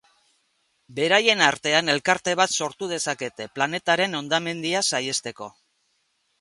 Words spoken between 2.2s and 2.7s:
bat